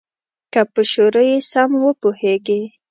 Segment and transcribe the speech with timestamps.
[0.53, 2.61] که په شروع یې سم وپوهیږې.